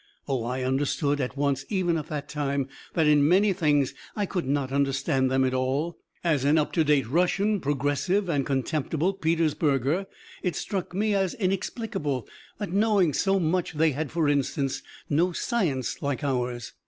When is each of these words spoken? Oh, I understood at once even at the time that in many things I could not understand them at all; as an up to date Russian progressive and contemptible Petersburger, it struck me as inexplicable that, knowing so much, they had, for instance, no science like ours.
Oh, 0.27 0.43
I 0.45 0.63
understood 0.63 1.21
at 1.21 1.37
once 1.37 1.63
even 1.69 1.95
at 1.95 2.07
the 2.07 2.21
time 2.21 2.67
that 2.95 3.05
in 3.05 3.27
many 3.27 3.53
things 3.53 3.93
I 4.15 4.25
could 4.25 4.47
not 4.47 4.71
understand 4.71 5.29
them 5.29 5.43
at 5.43 5.53
all; 5.53 5.99
as 6.23 6.43
an 6.43 6.57
up 6.57 6.71
to 6.73 6.83
date 6.83 7.07
Russian 7.07 7.59
progressive 7.59 8.27
and 8.27 8.43
contemptible 8.43 9.13
Petersburger, 9.13 10.07
it 10.41 10.55
struck 10.55 10.95
me 10.95 11.13
as 11.13 11.35
inexplicable 11.35 12.27
that, 12.57 12.71
knowing 12.73 13.13
so 13.13 13.39
much, 13.39 13.73
they 13.73 13.91
had, 13.91 14.09
for 14.11 14.27
instance, 14.27 14.81
no 15.07 15.33
science 15.33 16.01
like 16.01 16.23
ours. 16.23 16.73